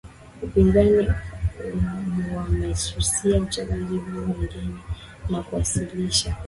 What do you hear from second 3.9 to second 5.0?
huo bungeni